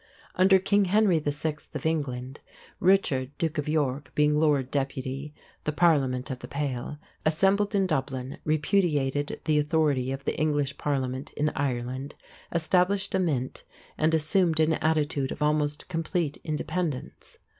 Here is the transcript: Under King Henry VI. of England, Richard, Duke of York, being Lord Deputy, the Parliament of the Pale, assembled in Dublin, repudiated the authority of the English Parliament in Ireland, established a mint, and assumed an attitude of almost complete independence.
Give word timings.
Under 0.33 0.57
King 0.57 0.85
Henry 0.85 1.19
VI. 1.19 1.57
of 1.75 1.85
England, 1.85 2.39
Richard, 2.79 3.37
Duke 3.37 3.59
of 3.59 3.69
York, 3.69 4.11
being 4.15 4.33
Lord 4.39 4.71
Deputy, 4.71 5.31
the 5.63 5.71
Parliament 5.71 6.31
of 6.31 6.39
the 6.39 6.47
Pale, 6.47 6.97
assembled 7.23 7.75
in 7.75 7.85
Dublin, 7.85 8.39
repudiated 8.43 9.39
the 9.45 9.59
authority 9.59 10.11
of 10.11 10.25
the 10.25 10.35
English 10.39 10.79
Parliament 10.79 11.31
in 11.33 11.49
Ireland, 11.55 12.15
established 12.51 13.13
a 13.13 13.19
mint, 13.19 13.63
and 13.95 14.15
assumed 14.15 14.59
an 14.59 14.73
attitude 14.73 15.31
of 15.31 15.43
almost 15.43 15.87
complete 15.87 16.37
independence. 16.37 17.37